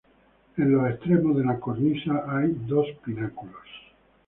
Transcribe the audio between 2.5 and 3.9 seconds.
dos pináculos.